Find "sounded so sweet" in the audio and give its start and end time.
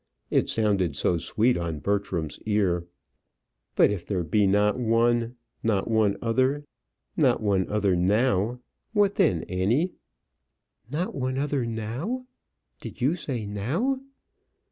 0.49-1.57